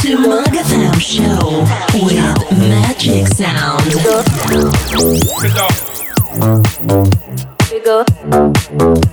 to 0.00 0.16
Magatham 0.16 1.00
Show 1.00 1.62
with 2.04 2.58
Magic 2.58 3.26
Sound. 3.28 3.84
Make 7.70 7.84
the 7.84 9.05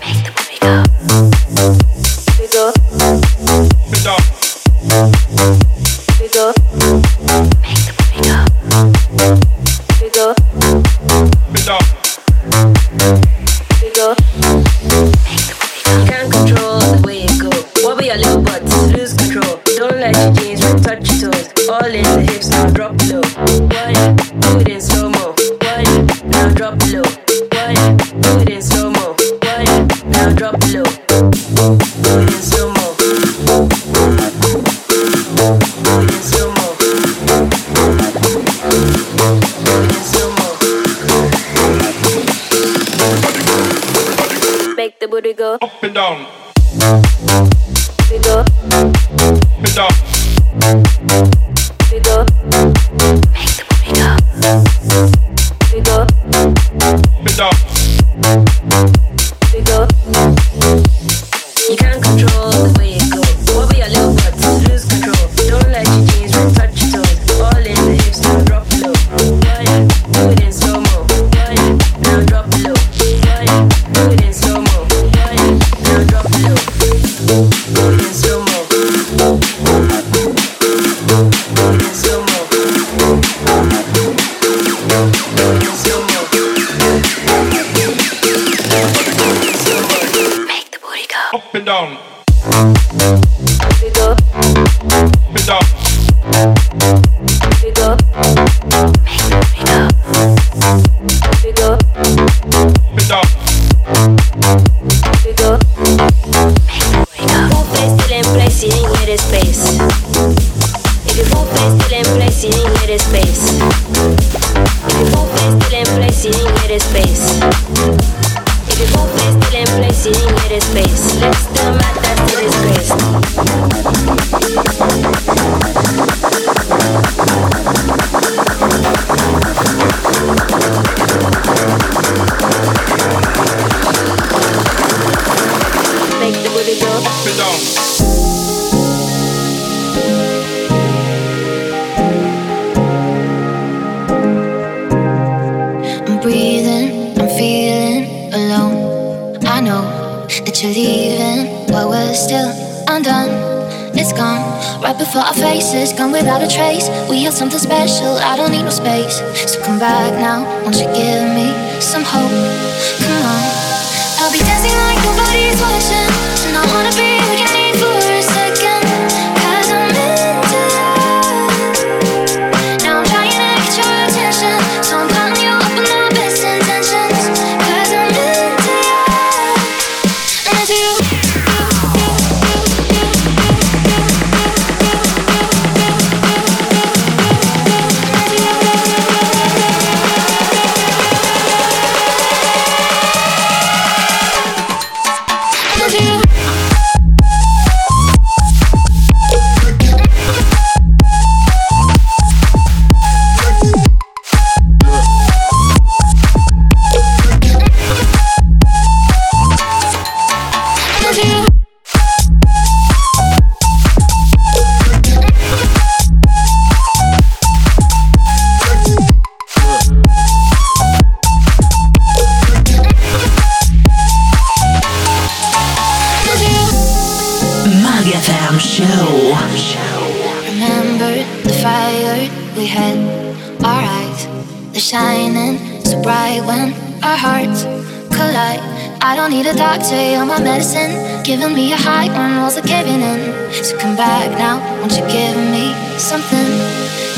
giving 241.23 241.53
me 241.53 241.71
a 241.71 241.77
high 241.77 242.07
when 242.07 242.37
walls 242.37 242.57
are 242.57 242.61
caving 242.61 243.01
in. 243.01 243.53
So 243.63 243.77
come 243.77 243.95
back 243.95 244.29
now, 244.37 244.59
won't 244.79 244.91
you 244.91 245.05
give 245.07 245.37
me 245.37 245.71
something 245.97 246.49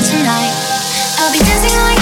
tonight? 0.06 0.54
I'll 1.18 1.32
be 1.32 1.40
dancing 1.40 1.76
like 1.82 1.95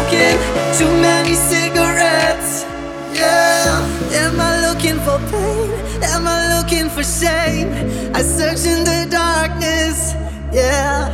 smoking 0.00 0.38
too 0.78 0.90
many 1.00 1.34
cigarettes. 1.34 2.64
Yeah. 3.12 3.84
Am 4.12 4.40
I 4.40 4.66
looking 4.66 4.98
for 5.00 5.18
pain? 5.30 5.70
Am 6.02 6.26
I 6.26 6.56
looking 6.56 6.88
for 6.88 7.02
shame? 7.02 7.68
I 8.14 8.22
search 8.22 8.64
in 8.66 8.84
the 8.84 9.06
darkness. 9.10 10.14
Yeah. 10.52 11.08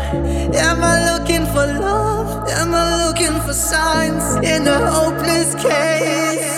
Am 0.54 0.84
I 0.84 1.12
looking 1.12 1.46
for 1.46 1.66
love? 1.66 2.48
Am 2.50 2.74
I 2.74 3.06
looking 3.06 3.40
for 3.40 3.52
signs 3.52 4.36
in 4.36 4.66
a 4.66 4.90
hopeless 4.90 5.54
case? 5.54 6.56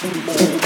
some 0.00 0.24
more. 0.24 0.59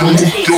sound. 0.00 0.49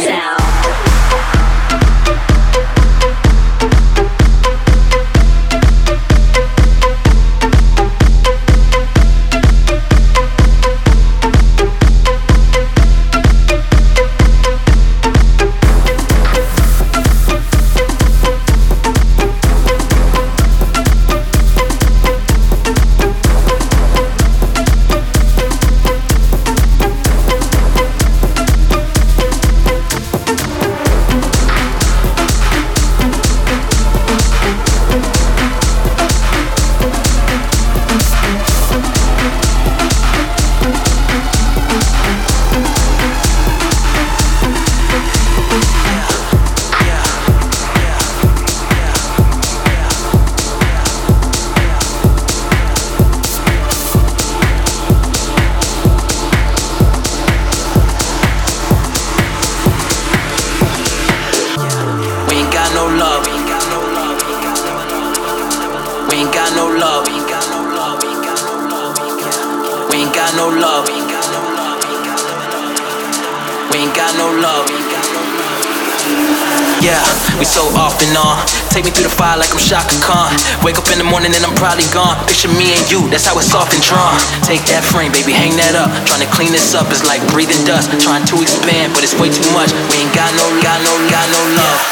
Take 84.53 84.69
that 84.69 84.85
frame, 84.85 85.09
baby, 85.17 85.33
hang 85.33 85.57
that 85.57 85.73
up. 85.73 85.89
Trying 86.05 86.21
to 86.21 86.29
clean 86.29 86.53
this 86.53 86.77
up 86.77 86.93
is 86.93 87.01
like 87.09 87.25
breathing 87.33 87.65
dust. 87.65 87.89
Trying 88.05 88.29
to 88.29 88.37
expand, 88.45 88.93
but 88.93 89.01
it's 89.01 89.17
way 89.17 89.33
too 89.33 89.49
much. 89.57 89.73
We 89.89 90.05
ain't 90.05 90.13
got 90.13 90.29
no, 90.37 90.45
got 90.61 90.77
no, 90.85 90.93
got 91.09 91.25
no 91.33 91.41
love. 91.57 91.92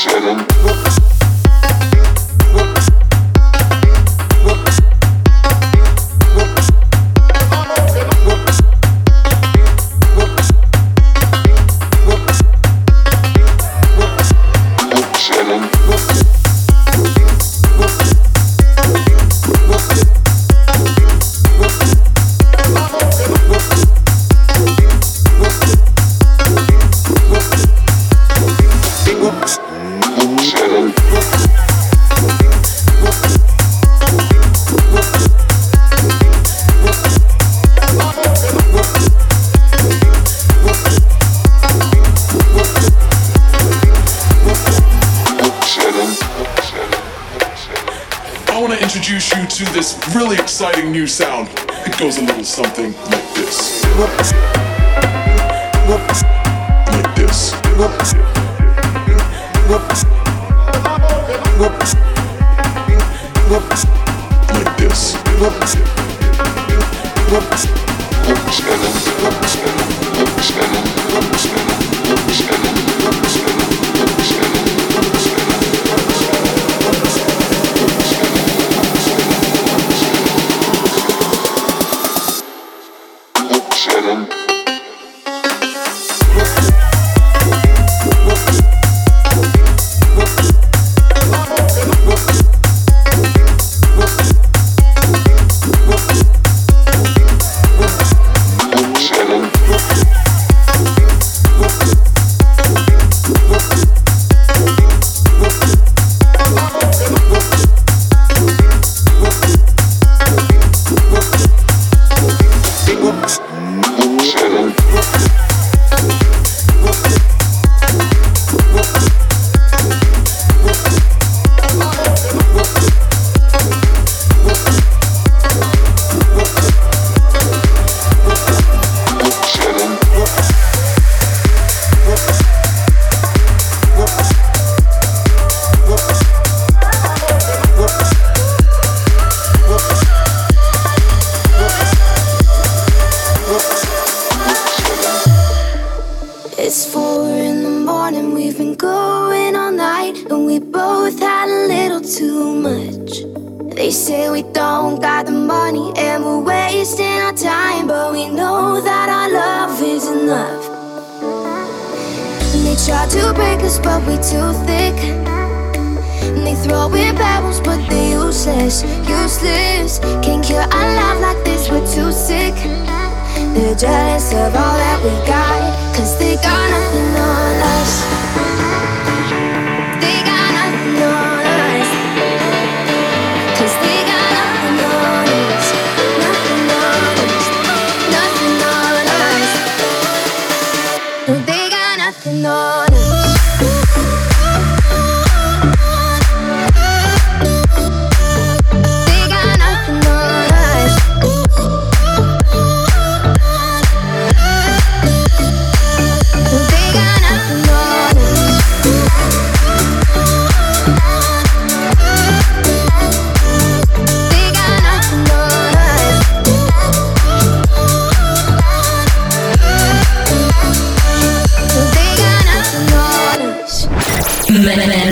shedding. 0.00 1.19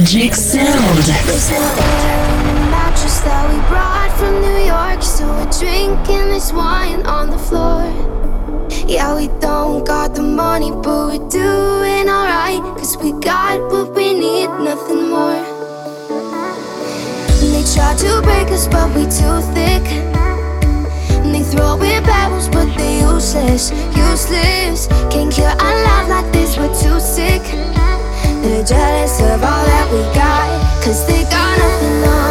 Magic 0.09 0.35
Sound. 0.35 1.05
There's 1.27 1.51
no 1.51 1.57
air 1.59 2.71
mattress 2.71 3.21
that 3.21 3.45
we 3.53 3.61
brought 3.69 4.11
from 4.17 4.41
New 4.41 4.65
York, 4.65 5.03
so 5.03 5.27
we're 5.29 5.53
drinking 5.53 6.33
this 6.33 6.51
wine 6.51 7.05
on 7.05 7.29
the 7.29 7.37
floor. 7.37 7.85
Yeah, 8.89 9.15
we 9.15 9.29
don't 9.39 9.87
got 9.87 10.15
the 10.15 10.23
money, 10.23 10.71
but 10.71 11.09
we're 11.13 11.29
doing 11.29 12.09
alright, 12.09 12.63
cause 12.79 12.97
we 12.97 13.13
got 13.21 13.61
what 13.71 13.95
we 13.95 14.15
need, 14.15 14.47
nothing 14.65 15.11
more. 15.11 15.45
And 17.43 17.53
they 17.53 17.65
try 17.75 17.95
to 17.95 18.23
break 18.23 18.49
us, 18.49 18.67
but 18.67 18.89
we 18.97 19.05
too 19.13 19.45
thick. 19.53 19.85
And 21.21 21.35
they 21.35 21.43
throw 21.43 21.75
in 21.83 22.03
pebbles, 22.03 22.49
but 22.49 22.75
they 22.79 23.01
useless, 23.01 23.73
useless. 23.95 24.87
Can't 25.13 25.31
kill 25.31 25.53
our 25.53 25.77
love 25.85 26.09
like 26.09 26.33
this, 26.33 26.57
we're 26.57 26.73
too 26.81 26.99
sick. 26.99 27.78
They're 28.43 28.65
jealous 28.65 29.21
of 29.21 29.43
all 29.43 29.65
that 29.67 29.87
we 29.93 30.01
got, 30.15 30.85
cause 30.85 31.07
they 31.07 31.25
got 31.25 31.59
nothing 31.59 32.09
on 32.09 32.28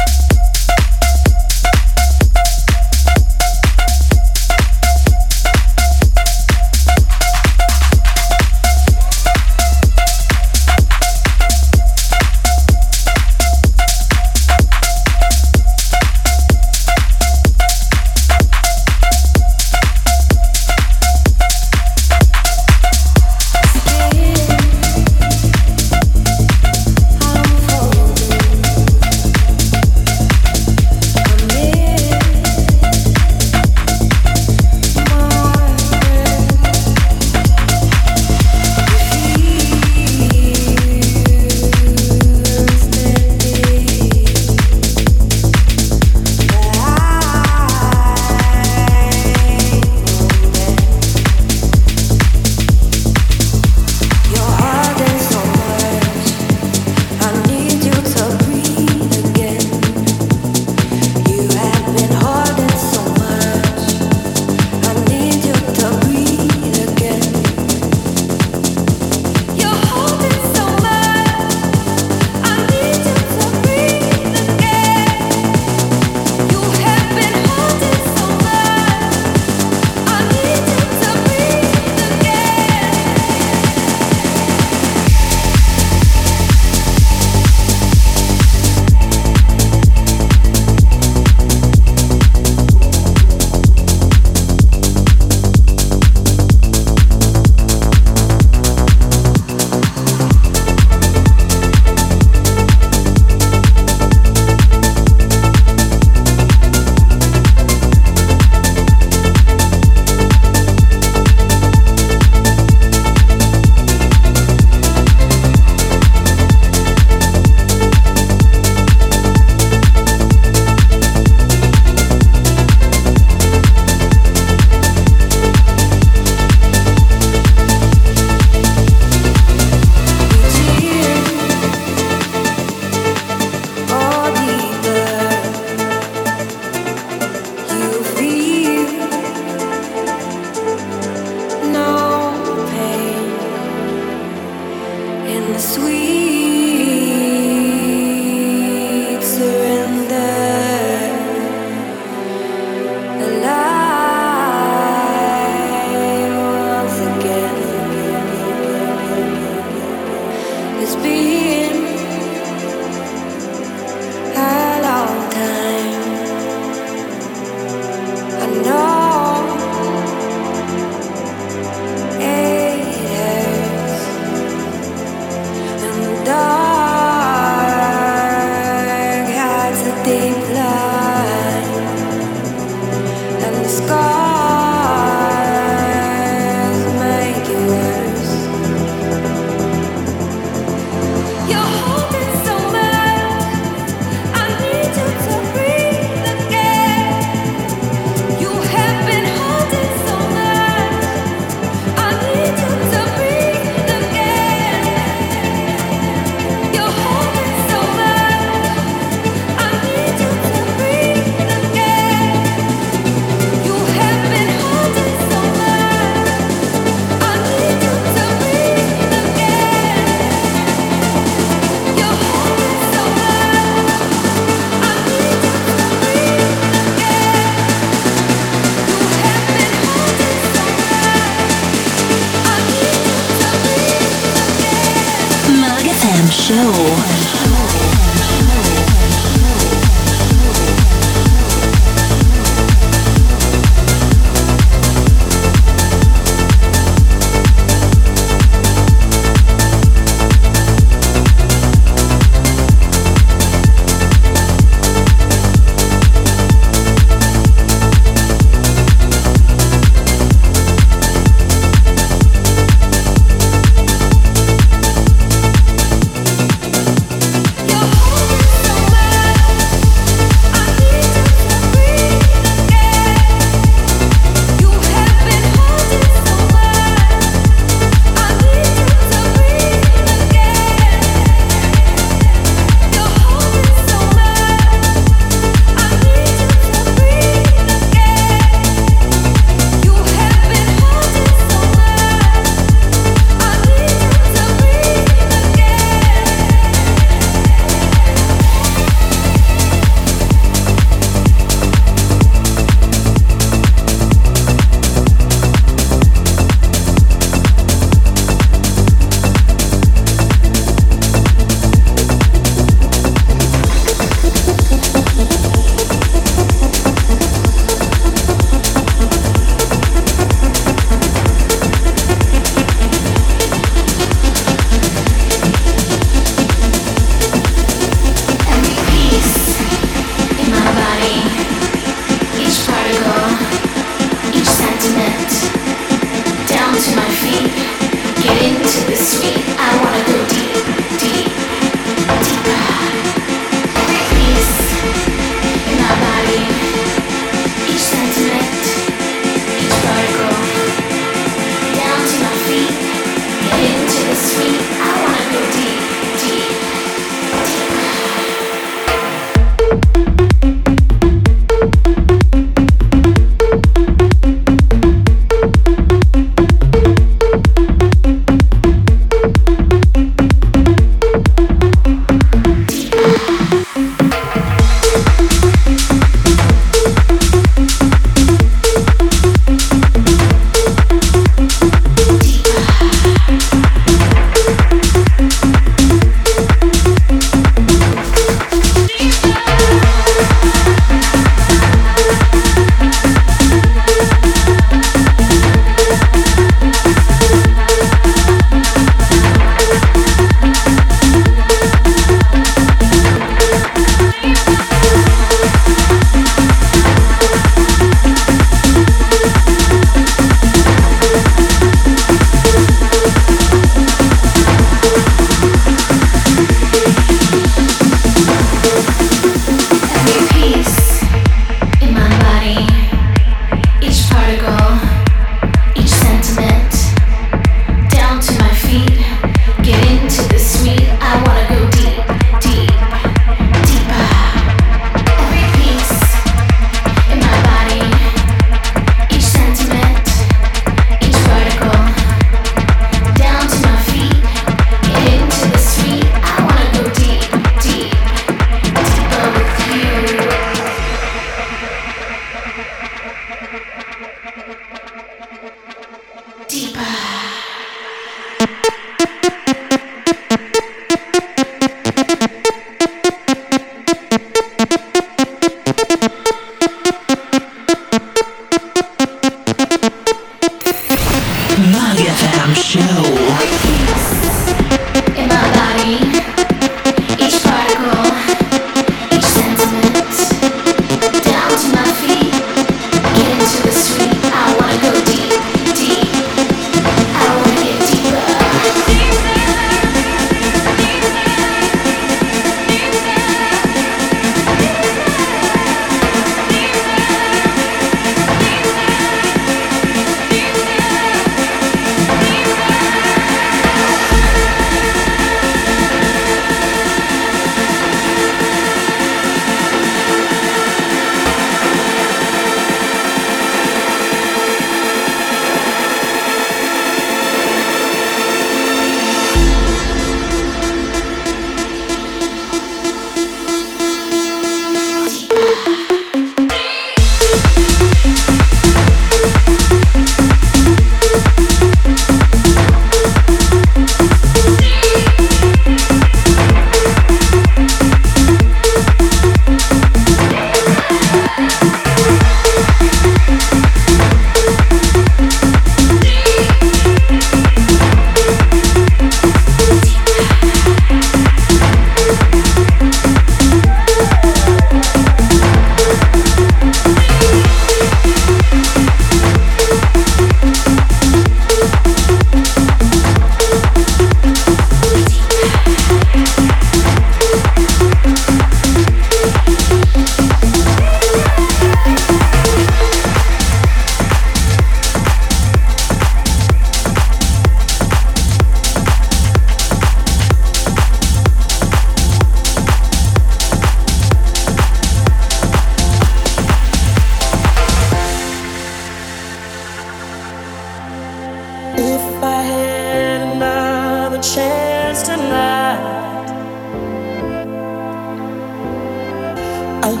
Bye. 599.82 600.00